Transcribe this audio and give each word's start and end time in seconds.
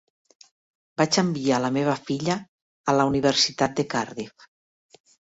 Vaig 1.01 1.17
enviar 1.21 1.59
la 1.65 1.69
meva 1.75 1.93
filla 2.07 2.37
a 2.93 2.95
la 2.95 3.05
Universitat 3.11 3.75
de 3.81 3.85
Cardiff. 3.95 4.47